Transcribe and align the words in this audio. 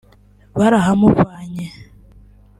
barahamuvanye 0.57 1.65